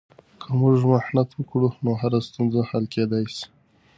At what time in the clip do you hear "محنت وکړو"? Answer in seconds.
0.91-1.69